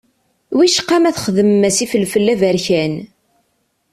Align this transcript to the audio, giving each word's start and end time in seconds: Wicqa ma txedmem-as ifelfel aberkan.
Wicqa 0.57 0.97
ma 1.01 1.11
txedmem-as 1.17 1.77
ifelfel 1.85 2.27
aberkan. 2.33 2.93